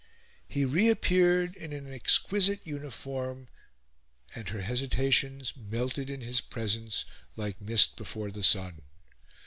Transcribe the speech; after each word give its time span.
He 0.47 0.65
reappeared, 0.65 1.55
in 1.55 1.73
an 1.73 1.93
exquisite 1.93 2.61
uniform, 2.65 3.49
and 4.33 4.49
her 4.49 4.61
hesitations 4.61 5.53
melted 5.55 6.09
in 6.09 6.21
his 6.21 6.41
presence 6.41 7.05
like 7.35 7.61
mist 7.61 7.97
before 7.97 8.31
the 8.31 8.41
sun. 8.41 8.81